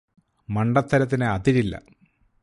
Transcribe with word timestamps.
മണ്ടത്തരത്തിന് 0.49 1.25
അതിരില്ല 1.25 1.75